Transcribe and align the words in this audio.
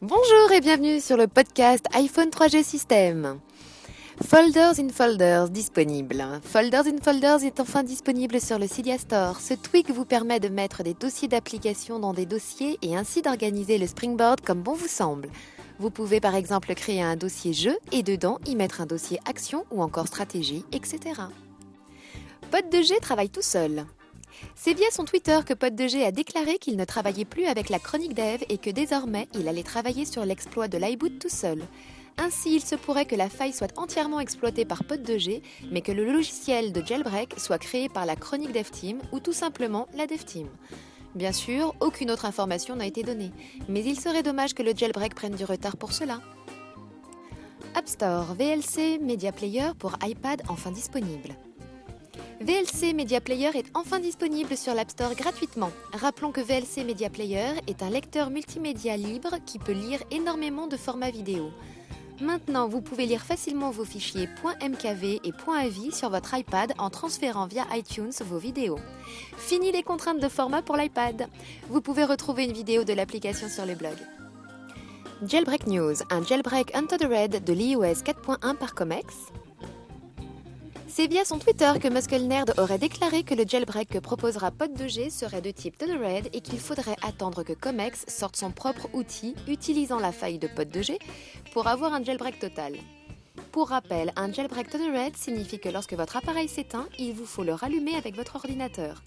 Bonjour 0.00 0.52
et 0.54 0.60
bienvenue 0.60 1.00
sur 1.00 1.16
le 1.16 1.26
podcast 1.26 1.84
iPhone 1.92 2.28
3G 2.28 2.62
System. 2.62 3.40
Folders 4.24 4.78
in 4.78 4.90
Folders 4.90 5.50
disponible. 5.50 6.24
Folders 6.44 6.86
in 6.86 6.98
Folders 7.02 7.42
est 7.42 7.58
enfin 7.58 7.82
disponible 7.82 8.40
sur 8.40 8.60
le 8.60 8.68
Cydia 8.68 8.96
Store. 8.96 9.40
Ce 9.40 9.54
tweak 9.54 9.90
vous 9.90 10.04
permet 10.04 10.38
de 10.38 10.48
mettre 10.48 10.84
des 10.84 10.94
dossiers 10.94 11.26
d'application 11.26 11.98
dans 11.98 12.12
des 12.12 12.26
dossiers 12.26 12.78
et 12.80 12.94
ainsi 12.94 13.22
d'organiser 13.22 13.76
le 13.76 13.88
Springboard 13.88 14.40
comme 14.40 14.62
bon 14.62 14.74
vous 14.74 14.86
semble. 14.86 15.30
Vous 15.80 15.90
pouvez 15.90 16.20
par 16.20 16.36
exemple 16.36 16.72
créer 16.76 17.02
un 17.02 17.16
dossier 17.16 17.52
jeu 17.52 17.76
et 17.90 18.04
dedans 18.04 18.38
y 18.46 18.54
mettre 18.54 18.80
un 18.80 18.86
dossier 18.86 19.18
action 19.28 19.64
ou 19.72 19.82
encore 19.82 20.06
stratégie, 20.06 20.64
etc. 20.70 21.22
Pod2G 22.52 23.00
travaille 23.00 23.30
tout 23.30 23.42
seul. 23.42 23.84
C'est 24.54 24.74
via 24.74 24.90
son 24.90 25.04
Twitter 25.04 25.38
que 25.46 25.54
Pod2G 25.54 26.04
a 26.04 26.10
déclaré 26.10 26.58
qu'il 26.58 26.76
ne 26.76 26.84
travaillait 26.84 27.24
plus 27.24 27.46
avec 27.46 27.68
la 27.68 27.78
chronique 27.78 28.14
dev 28.14 28.42
et 28.48 28.58
que 28.58 28.70
désormais 28.70 29.28
il 29.34 29.48
allait 29.48 29.62
travailler 29.62 30.04
sur 30.04 30.24
l'exploit 30.24 30.68
de 30.68 30.78
l'iBoot 30.78 31.18
tout 31.18 31.28
seul. 31.28 31.62
Ainsi, 32.18 32.56
il 32.56 32.60
se 32.60 32.74
pourrait 32.74 33.06
que 33.06 33.14
la 33.14 33.28
faille 33.28 33.52
soit 33.52 33.72
entièrement 33.78 34.18
exploitée 34.18 34.64
par 34.64 34.82
Pod2G, 34.82 35.40
mais 35.70 35.82
que 35.82 35.92
le 35.92 36.04
logiciel 36.04 36.72
de 36.72 36.84
jailbreak 36.84 37.38
soit 37.38 37.58
créé 37.58 37.88
par 37.88 38.06
la 38.06 38.16
chronique 38.16 38.52
dev 38.52 38.68
team 38.70 38.98
ou 39.12 39.20
tout 39.20 39.32
simplement 39.32 39.86
la 39.94 40.06
dev 40.06 40.24
team. 40.24 40.48
Bien 41.14 41.32
sûr, 41.32 41.74
aucune 41.80 42.10
autre 42.10 42.24
information 42.24 42.76
n'a 42.76 42.86
été 42.86 43.02
donnée, 43.02 43.30
mais 43.68 43.84
il 43.84 43.98
serait 43.98 44.24
dommage 44.24 44.54
que 44.54 44.62
le 44.62 44.74
jailbreak 44.74 45.14
prenne 45.14 45.36
du 45.36 45.44
retard 45.44 45.76
pour 45.76 45.92
cela. 45.92 46.20
App 47.74 47.88
Store 47.88 48.34
VLC 48.34 48.98
Media 49.00 49.30
Player 49.30 49.70
pour 49.78 49.96
iPad 50.02 50.42
enfin 50.48 50.72
disponible. 50.72 51.36
VLC 52.40 52.94
Media 52.94 53.20
Player 53.20 53.50
est 53.54 53.66
enfin 53.74 53.98
disponible 53.98 54.56
sur 54.56 54.72
l'App 54.72 54.90
Store 54.90 55.14
gratuitement. 55.16 55.72
Rappelons 55.92 56.30
que 56.30 56.40
VLC 56.40 56.84
Media 56.84 57.10
Player 57.10 57.54
est 57.66 57.82
un 57.82 57.90
lecteur 57.90 58.30
multimédia 58.30 58.96
libre 58.96 59.38
qui 59.44 59.58
peut 59.58 59.72
lire 59.72 60.00
énormément 60.12 60.68
de 60.68 60.76
formats 60.76 61.10
vidéo. 61.10 61.50
Maintenant, 62.20 62.68
vous 62.68 62.80
pouvez 62.80 63.06
lire 63.06 63.22
facilement 63.24 63.72
vos 63.72 63.84
fichiers 63.84 64.28
.mkv 64.44 65.18
et 65.24 65.32
.avi 65.48 65.90
sur 65.90 66.10
votre 66.10 66.32
iPad 66.38 66.74
en 66.78 66.90
transférant 66.90 67.46
via 67.46 67.66
iTunes 67.72 68.12
vos 68.20 68.38
vidéos. 68.38 68.78
Fini 69.36 69.72
les 69.72 69.82
contraintes 69.82 70.20
de 70.20 70.28
format 70.28 70.62
pour 70.62 70.76
l'iPad. 70.76 71.26
Vous 71.68 71.80
pouvez 71.80 72.04
retrouver 72.04 72.44
une 72.44 72.52
vidéo 72.52 72.84
de 72.84 72.92
l'application 72.92 73.48
sur 73.48 73.66
le 73.66 73.74
blog. 73.74 73.96
Jailbreak 75.26 75.66
News, 75.66 75.96
un 76.10 76.24
jailbreak 76.24 76.72
Under 76.76 76.98
the 76.98 77.06
Red 77.10 77.44
de 77.44 77.52
l'iOS 77.52 78.04
4.1 78.04 78.54
par 78.54 78.76
Comex. 78.76 79.32
C'est 80.90 81.06
via 81.06 81.24
son 81.24 81.38
Twitter 81.38 81.72
que 81.80 81.88
Muscle 81.88 82.26
aurait 82.56 82.78
déclaré 82.78 83.22
que 83.22 83.34
le 83.34 83.44
jailbreak 83.46 83.90
que 83.90 83.98
proposera 83.98 84.50
Pod2G 84.50 85.10
serait 85.10 85.42
de 85.42 85.50
type 85.50 85.76
Red 85.80 86.30
et 86.32 86.40
qu'il 86.40 86.58
faudrait 86.58 86.96
attendre 87.02 87.42
que 87.42 87.52
Comex 87.52 88.06
sorte 88.08 88.36
son 88.36 88.50
propre 88.50 88.88
outil 88.94 89.34
utilisant 89.46 90.00
la 90.00 90.12
faille 90.12 90.38
de 90.38 90.48
Pod2G 90.48 90.98
pour 91.52 91.66
avoir 91.66 91.92
un 91.92 92.02
jailbreak 92.02 92.38
total. 92.38 92.72
Pour 93.52 93.68
rappel, 93.68 94.12
un 94.16 94.32
jailbreak 94.32 94.72
Red 94.72 95.16
signifie 95.16 95.60
que 95.60 95.68
lorsque 95.68 95.92
votre 95.92 96.16
appareil 96.16 96.48
s'éteint, 96.48 96.88
il 96.98 97.12
vous 97.12 97.26
faut 97.26 97.44
le 97.44 97.52
rallumer 97.52 97.94
avec 97.94 98.16
votre 98.16 98.36
ordinateur. 98.36 99.02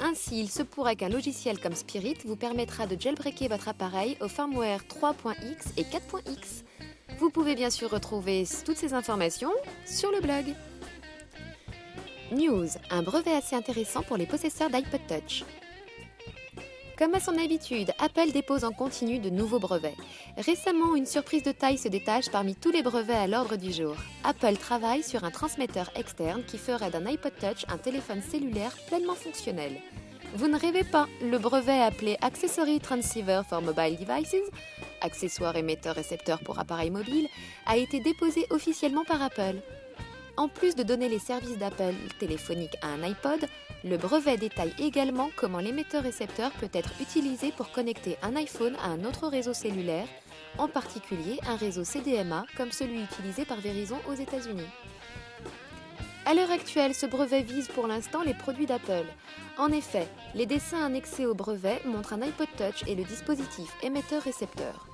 Ainsi, 0.00 0.40
il 0.40 0.50
se 0.50 0.62
pourrait 0.62 0.96
qu'un 0.96 1.08
logiciel 1.08 1.58
comme 1.58 1.74
Spirit 1.74 2.18
vous 2.26 2.36
permettra 2.36 2.86
de 2.86 3.00
jailbreaker 3.00 3.48
votre 3.48 3.68
appareil 3.68 4.16
au 4.20 4.28
firmware 4.28 4.82
3.x 4.82 5.72
et 5.78 5.84
4.x. 5.84 6.64
Vous 7.18 7.30
pouvez 7.30 7.54
bien 7.54 7.70
sûr 7.70 7.90
retrouver 7.90 8.44
toutes 8.64 8.76
ces 8.76 8.92
informations 8.92 9.52
sur 9.86 10.10
le 10.10 10.20
blog. 10.20 10.54
News, 12.32 12.68
un 12.90 13.02
brevet 13.02 13.34
assez 13.34 13.54
intéressant 13.54 14.02
pour 14.02 14.16
les 14.16 14.26
possesseurs 14.26 14.70
d'iPod 14.70 15.00
Touch. 15.06 15.44
Comme 16.96 17.14
à 17.14 17.20
son 17.20 17.36
habitude, 17.38 17.92
Apple 17.98 18.32
dépose 18.32 18.64
en 18.64 18.72
continu 18.72 19.18
de 19.18 19.28
nouveaux 19.28 19.58
brevets. 19.58 19.96
Récemment, 20.38 20.94
une 20.94 21.06
surprise 21.06 21.42
de 21.42 21.52
taille 21.52 21.76
se 21.76 21.88
détache 21.88 22.30
parmi 22.30 22.54
tous 22.54 22.70
les 22.70 22.82
brevets 22.82 23.16
à 23.16 23.26
l'ordre 23.26 23.56
du 23.56 23.72
jour. 23.72 23.94
Apple 24.22 24.56
travaille 24.56 25.02
sur 25.02 25.24
un 25.24 25.30
transmetteur 25.30 25.90
externe 25.96 26.44
qui 26.44 26.56
ferait 26.56 26.90
d'un 26.90 27.04
iPod 27.06 27.34
Touch 27.38 27.66
un 27.68 27.78
téléphone 27.78 28.22
cellulaire 28.22 28.76
pleinement 28.86 29.14
fonctionnel. 29.14 29.76
Vous 30.34 30.48
ne 30.48 30.58
rêvez 30.58 30.84
pas, 30.84 31.06
le 31.22 31.38
brevet 31.38 31.80
appelé 31.80 32.16
Accessory 32.22 32.80
Transceiver 32.80 33.42
for 33.48 33.60
Mobile 33.60 33.96
Devices, 33.98 34.50
accessoire 35.00 35.56
émetteur 35.56 35.94
récepteur 35.94 36.40
pour 36.40 36.58
appareils 36.58 36.90
mobiles, 36.90 37.28
a 37.66 37.76
été 37.76 38.00
déposé 38.00 38.46
officiellement 38.50 39.04
par 39.04 39.22
Apple. 39.22 39.60
En 40.36 40.48
plus 40.48 40.74
de 40.74 40.82
donner 40.82 41.08
les 41.08 41.20
services 41.20 41.58
d'appel 41.58 41.94
téléphonique 42.18 42.76
à 42.82 42.88
un 42.88 43.02
iPod, 43.04 43.46
le 43.84 43.96
brevet 43.96 44.36
détaille 44.36 44.74
également 44.80 45.30
comment 45.36 45.60
l'émetteur-récepteur 45.60 46.50
peut 46.52 46.70
être 46.72 46.90
utilisé 47.00 47.52
pour 47.52 47.70
connecter 47.70 48.16
un 48.20 48.34
iPhone 48.34 48.74
à 48.82 48.88
un 48.88 49.04
autre 49.04 49.28
réseau 49.28 49.54
cellulaire, 49.54 50.08
en 50.58 50.66
particulier 50.66 51.38
un 51.46 51.54
réseau 51.54 51.84
CDMA 51.84 52.46
comme 52.56 52.72
celui 52.72 53.02
utilisé 53.02 53.44
par 53.44 53.60
Verizon 53.60 53.98
aux 54.08 54.14
États-Unis. 54.14 54.66
À 56.26 56.34
l'heure 56.34 56.50
actuelle, 56.50 56.94
ce 56.94 57.06
brevet 57.06 57.42
vise 57.42 57.68
pour 57.68 57.86
l'instant 57.86 58.22
les 58.22 58.34
produits 58.34 58.66
d'Apple. 58.66 59.06
En 59.56 59.70
effet, 59.70 60.08
les 60.34 60.46
dessins 60.46 60.84
annexés 60.84 61.26
au 61.26 61.34
brevet 61.34 61.80
montrent 61.84 62.14
un 62.14 62.22
iPod 62.22 62.48
Touch 62.56 62.82
et 62.88 62.96
le 62.96 63.04
dispositif 63.04 63.70
émetteur-récepteur. 63.82 64.88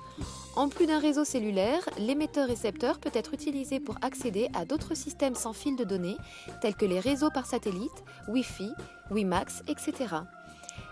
En 0.55 0.67
plus 0.67 0.85
d'un 0.85 0.99
réseau 0.99 1.23
cellulaire, 1.23 1.87
l'émetteur-récepteur 1.97 2.99
peut 2.99 3.11
être 3.13 3.33
utilisé 3.33 3.79
pour 3.79 3.95
accéder 4.01 4.49
à 4.53 4.65
d'autres 4.65 4.95
systèmes 4.95 5.35
sans 5.35 5.53
fil 5.53 5.75
de 5.75 5.85
données, 5.85 6.17
tels 6.61 6.75
que 6.75 6.85
les 6.85 6.99
réseaux 6.99 7.29
par 7.29 7.45
satellite, 7.45 8.03
Wi-Fi, 8.27 8.71
WiMAX, 9.11 9.63
etc. 9.67 10.15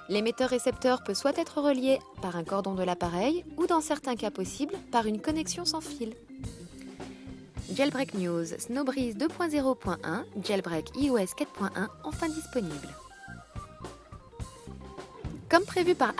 L'émetteur-récepteur 0.07 1.03
peut 1.03 1.13
soit 1.13 1.37
être 1.37 1.61
relié 1.61 1.99
par 2.21 2.35
un 2.35 2.43
cordon 2.43 2.73
de 2.73 2.83
l'appareil, 2.83 3.43
ou 3.57 3.67
dans 3.67 3.81
certains 3.81 4.15
cas 4.15 4.31
possibles, 4.31 4.75
par 4.91 5.05
une 5.05 5.21
connexion 5.21 5.65
sans 5.65 5.81
fil. 5.81 6.13
Jailbreak 7.75 8.15
News 8.15 8.45
Snowbreeze 8.57 9.15
2.0.1, 9.17 10.23
Jailbreak 10.43 10.89
iOS 10.95 11.17
4.1 11.17 11.87
enfin 12.03 12.27
disponible. 12.29 12.87
Comme 15.49 15.65
prévu 15.65 15.95
par 15.95 16.13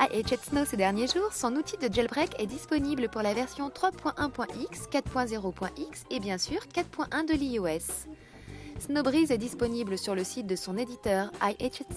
Snow 0.44 0.66
ces 0.66 0.76
derniers 0.76 1.06
jours, 1.06 1.32
son 1.32 1.56
outil 1.56 1.78
de 1.78 1.94
jailbreak 1.94 2.32
est 2.42 2.48
disponible 2.48 3.10
pour 3.10 3.22
la 3.22 3.36
version 3.36 3.70
3.1.x, 3.70 4.88
4.0.x 4.92 6.06
et 6.10 6.20
bien 6.20 6.40
sûr 6.40 6.60
4.1 6.74 7.28
de 7.28 7.34
l'iOS. 7.36 8.08
Snowbreeze 8.80 9.30
est 9.30 9.38
disponible 9.38 10.00
sur 10.00 10.16
le 10.16 10.24
site 10.24 10.48
de 10.48 10.56
son 10.56 10.80
éditeur 10.80 11.32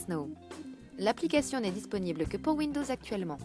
Snow. 0.04 0.28
L'application 0.98 1.60
n'est 1.60 1.70
disponible 1.70 2.26
que 2.26 2.36
pour 2.36 2.54
Windows 2.54 2.90
actuellement. 2.90 3.38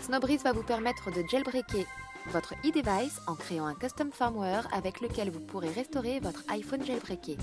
Snowbreeze 0.00 0.44
va 0.44 0.52
vous 0.52 0.62
permettre 0.62 1.10
de 1.10 1.24
jailbreaker 1.28 1.86
votre 2.30 2.54
e-device 2.64 3.20
en 3.26 3.34
créant 3.34 3.66
un 3.66 3.74
custom 3.74 4.12
firmware 4.12 4.68
avec 4.72 5.00
lequel 5.00 5.30
vous 5.30 5.40
pourrez 5.40 5.70
restaurer 5.70 6.20
votre 6.20 6.44
iPhone 6.50 6.84
jailbreaké. 6.84 7.36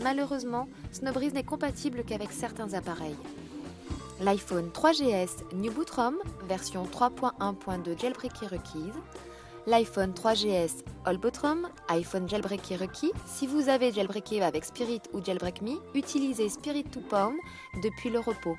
Malheureusement, 0.00 0.66
Snowbreeze 0.92 1.34
n'est 1.34 1.44
compatible 1.44 2.04
qu'avec 2.04 2.32
certains 2.32 2.72
appareils 2.72 3.16
l'iPhone 4.20 4.70
3GS 4.70 5.42
New 5.54 5.72
Boot 5.72 5.90
ROM 5.90 6.16
version 6.48 6.84
3.1.2 6.84 8.00
jailbreaké 8.00 8.46
requise, 8.46 8.94
l'iPhone 9.66 10.12
3GS 10.12 10.84
All 11.04 11.18
Boot 11.18 11.36
ROM, 11.36 11.68
iPhone 11.90 12.26
jailbreaké 12.28 12.76
requis. 12.76 13.12
Si 13.26 13.46
vous 13.46 13.68
avez 13.68 13.92
jailbreaké 13.92 14.42
avec 14.42 14.64
Spirit 14.64 15.02
ou 15.12 15.22
Jailbreak 15.24 15.62
Me, 15.62 15.72
utilisez 15.94 16.48
Spirit 16.48 16.84
to 16.84 17.00
Palm 17.00 17.36
depuis 17.82 18.08
le 18.10 18.20
repos 18.20 18.56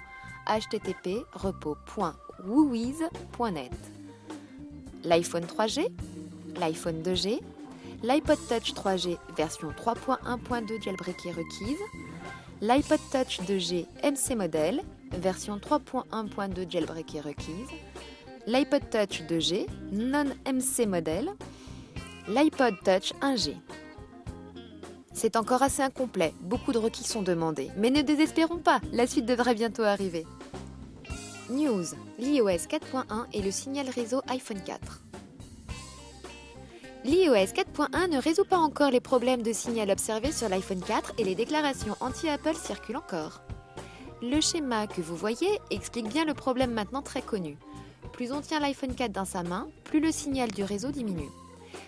http 0.47 1.25
repos.woowiz.net. 1.34 3.72
L'iPhone 5.03 5.46
3G, 5.46 5.90
l'iPhone 6.59 7.01
2G, 7.01 7.41
l'iPod 8.03 8.38
Touch 8.47 8.73
3G 8.73 9.17
version 9.35 9.72
3.1.2 9.72 10.79
jailbreaké 10.81 11.31
requise, 11.31 11.81
l'iPod 12.62 13.00
Touch 13.12 13.41
2G 13.41 13.88
MC 14.03 14.35
modèle 14.35 14.84
version 15.12 15.57
3.1.2 15.57 16.69
jailbreak 16.69 17.16
est 17.16 17.22
requise, 17.22 17.69
l'iPod 18.45 18.90
Touch 18.90 19.22
2G, 19.23 19.67
non-MC 19.91 20.87
modèle, 20.87 21.29
l'iPod 22.28 22.76
Touch 22.84 23.14
1G. 23.22 23.55
C'est 25.14 25.35
encore 25.35 25.64
assez 25.64 25.81
incomplet, 25.81 26.34
beaucoup 26.41 26.72
de 26.72 26.78
requis 26.78 27.03
sont 27.03 27.23
demandés, 27.23 27.72
mais 27.78 27.90
ne 27.90 28.02
désespérons 28.02 28.59
pas, 28.59 28.79
la 28.91 29.08
suite 29.08 29.26
devrait 29.26 29.55
bientôt 29.55 29.84
arriver. 29.84 30.26
News, 31.49 31.85
l'iOS 32.20 32.67
4.1 32.67 33.26
et 33.34 33.41
le 33.41 33.52
signal 33.52 33.90
réseau 33.90 34.22
iPhone 34.28 34.61
4. 34.61 35.02
L'iOS 37.05 37.53
4.1 37.53 38.09
ne 38.09 38.22
résout 38.22 38.43
pas 38.43 38.58
encore 38.58 38.91
les 38.91 38.99
problèmes 38.99 39.41
de 39.41 39.53
signal 39.53 39.90
observés 39.90 40.34
sur 40.34 40.49
l'iPhone 40.49 40.81
4 40.81 41.14
et 41.17 41.23
les 41.23 41.35
déclarations 41.35 41.96
anti-Apple 42.02 42.55
circulent 42.55 42.97
encore. 42.97 43.41
Le 44.23 44.41
schéma 44.41 44.87
que 44.87 44.99
vous 44.99 45.16
voyez 45.16 45.59
explique 45.69 46.09
bien 46.09 46.25
le 46.25 46.34
problème 46.34 46.72
maintenant 46.72 47.03
très 47.03 47.22
connu. 47.22 47.55
Plus 48.14 48.31
on 48.31 48.41
tient 48.41 48.59
l'iPhone 48.59 48.96
4 48.96 49.11
dans 49.11 49.25
sa 49.25 49.43
main, 49.43 49.67
plus 49.84 49.99
le 49.99 50.11
signal 50.11 50.52
du 50.52 50.64
réseau 50.64 50.90
diminue. 50.90 51.29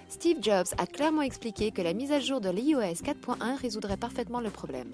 Steve 0.09 0.37
Jobs 0.39 0.67
a 0.77 0.85
clairement 0.85 1.23
expliqué 1.23 1.71
que 1.71 1.81
la 1.81 1.93
mise 1.93 2.11
à 2.11 2.19
jour 2.19 2.39
de 2.39 2.49
l'iOS 2.49 3.01
4.1 3.01 3.55
résoudrait 3.59 3.97
parfaitement 3.97 4.41
le 4.41 4.51
problème. 4.51 4.91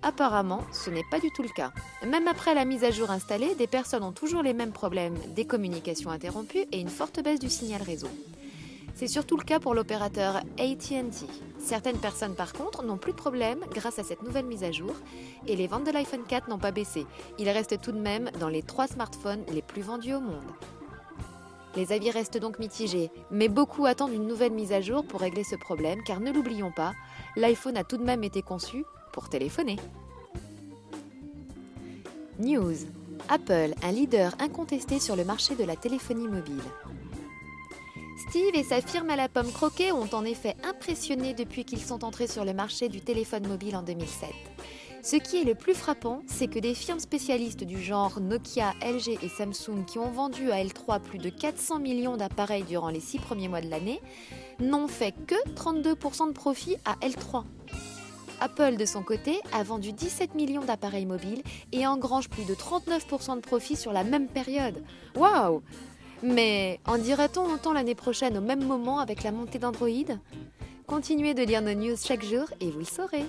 Apparemment, 0.00 0.64
ce 0.72 0.88
n'est 0.88 1.04
pas 1.10 1.20
du 1.20 1.30
tout 1.30 1.42
le 1.42 1.50
cas. 1.50 1.72
Même 2.06 2.26
après 2.26 2.54
la 2.54 2.64
mise 2.64 2.84
à 2.84 2.90
jour 2.90 3.10
installée, 3.10 3.54
des 3.54 3.66
personnes 3.66 4.02
ont 4.02 4.12
toujours 4.12 4.42
les 4.42 4.54
mêmes 4.54 4.72
problèmes, 4.72 5.18
des 5.34 5.44
communications 5.44 6.10
interrompues 6.10 6.64
et 6.72 6.80
une 6.80 6.88
forte 6.88 7.22
baisse 7.22 7.38
du 7.38 7.50
signal 7.50 7.82
réseau. 7.82 8.08
C'est 8.94 9.08
surtout 9.08 9.36
le 9.36 9.44
cas 9.44 9.58
pour 9.58 9.74
l'opérateur 9.74 10.36
ATT. 10.58 11.26
Certaines 11.58 11.98
personnes 11.98 12.34
par 12.34 12.52
contre 12.52 12.84
n'ont 12.84 12.98
plus 12.98 13.12
de 13.12 13.16
problème 13.16 13.60
grâce 13.72 13.98
à 13.98 14.04
cette 14.04 14.22
nouvelle 14.22 14.46
mise 14.46 14.64
à 14.64 14.72
jour 14.72 14.94
et 15.46 15.56
les 15.56 15.66
ventes 15.66 15.84
de 15.84 15.90
l'iPhone 15.90 16.24
4 16.26 16.48
n'ont 16.48 16.58
pas 16.58 16.72
baissé. 16.72 17.06
Il 17.38 17.48
reste 17.48 17.80
tout 17.80 17.92
de 17.92 17.98
même 17.98 18.30
dans 18.38 18.48
les 18.48 18.62
trois 18.62 18.86
smartphones 18.86 19.44
les 19.52 19.62
plus 19.62 19.82
vendus 19.82 20.14
au 20.14 20.20
monde. 20.20 20.44
Les 21.74 21.92
avis 21.92 22.10
restent 22.10 22.36
donc 22.36 22.58
mitigés, 22.58 23.10
mais 23.30 23.48
beaucoup 23.48 23.86
attendent 23.86 24.12
une 24.12 24.26
nouvelle 24.26 24.52
mise 24.52 24.72
à 24.72 24.82
jour 24.82 25.04
pour 25.04 25.20
régler 25.20 25.42
ce 25.42 25.56
problème 25.56 26.02
car 26.04 26.20
ne 26.20 26.30
l'oublions 26.30 26.70
pas, 26.70 26.92
l'iPhone 27.36 27.78
a 27.78 27.84
tout 27.84 27.96
de 27.96 28.04
même 28.04 28.24
été 28.24 28.42
conçu 28.42 28.84
pour 29.12 29.28
téléphoner. 29.30 29.76
News. 32.38 32.74
Apple, 33.28 33.74
un 33.82 33.92
leader 33.92 34.34
incontesté 34.40 34.98
sur 34.98 35.16
le 35.16 35.24
marché 35.24 35.54
de 35.54 35.64
la 35.64 35.76
téléphonie 35.76 36.28
mobile. 36.28 36.60
Steve 38.32 38.54
et 38.54 38.64
sa 38.64 38.80
firme 38.80 39.10
à 39.10 39.16
la 39.16 39.28
pomme 39.28 39.52
croquée 39.52 39.92
ont 39.92 40.08
en 40.14 40.24
effet 40.24 40.56
impressionné 40.64 41.34
depuis 41.34 41.66
qu'ils 41.66 41.82
sont 41.82 42.02
entrés 42.02 42.26
sur 42.26 42.46
le 42.46 42.54
marché 42.54 42.88
du 42.88 43.02
téléphone 43.02 43.46
mobile 43.46 43.76
en 43.76 43.82
2007. 43.82 44.30
Ce 45.02 45.16
qui 45.16 45.42
est 45.42 45.44
le 45.44 45.54
plus 45.54 45.74
frappant, 45.74 46.22
c'est 46.26 46.46
que 46.46 46.58
des 46.58 46.72
firmes 46.72 46.98
spécialistes 46.98 47.62
du 47.62 47.78
genre 47.78 48.20
Nokia, 48.20 48.72
LG 48.80 49.18
et 49.22 49.28
Samsung 49.28 49.84
qui 49.86 49.98
ont 49.98 50.10
vendu 50.10 50.50
à 50.50 50.64
L3 50.64 51.02
plus 51.02 51.18
de 51.18 51.28
400 51.28 51.80
millions 51.80 52.16
d'appareils 52.16 52.62
durant 52.62 52.88
les 52.88 53.00
6 53.00 53.18
premiers 53.18 53.48
mois 53.48 53.60
de 53.60 53.68
l'année 53.68 54.00
n'ont 54.60 54.88
fait 54.88 55.14
que 55.26 55.34
32% 55.50 56.28
de 56.28 56.32
profit 56.32 56.76
à 56.86 56.94
L3. 57.06 57.44
Apple, 58.40 58.76
de 58.76 58.86
son 58.86 59.02
côté, 59.02 59.40
a 59.52 59.62
vendu 59.62 59.92
17 59.92 60.34
millions 60.36 60.64
d'appareils 60.64 61.04
mobiles 61.04 61.42
et 61.70 61.86
engrange 61.86 62.30
plus 62.30 62.46
de 62.46 62.54
39% 62.54 63.36
de 63.36 63.40
profit 63.40 63.76
sur 63.76 63.92
la 63.92 64.04
même 64.04 64.26
période. 64.26 64.82
Waouh 65.16 65.62
Mais 66.22 66.80
en 66.86 66.98
dira-t-on 66.98 67.52
autant 67.52 67.72
l'année 67.72 67.94
prochaine 67.94 68.38
au 68.38 68.40
même 68.40 68.64
moment 68.64 69.00
avec 69.00 69.22
la 69.22 69.32
montée 69.32 69.58
d'Android? 69.58 69.88
Continuez 70.86 71.34
de 71.34 71.42
lire 71.42 71.62
nos 71.62 71.74
news 71.74 71.96
chaque 71.96 72.24
jour 72.24 72.44
et 72.60 72.70
vous 72.70 72.80
le 72.80 72.84
saurez. 72.84 73.24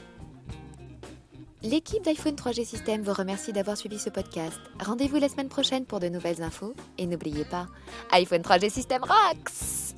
L'équipe 1.64 2.04
d'iPhone 2.04 2.36
3G 2.36 2.66
System 2.66 3.02
vous 3.02 3.14
remercie 3.14 3.54
d'avoir 3.54 3.78
suivi 3.78 3.98
ce 3.98 4.10
podcast. 4.10 4.60
Rendez-vous 4.80 5.18
la 5.18 5.30
semaine 5.30 5.48
prochaine 5.48 5.86
pour 5.86 6.02
de 6.02 6.10
nouvelles 6.10 6.44
infos 6.44 6.74
et 6.98 7.08
n'oubliez 7.08 7.46
pas, 7.46 7.68
iPhone 8.12 8.42
3G 8.42 8.70
System 8.70 9.02
rocks 9.02 9.94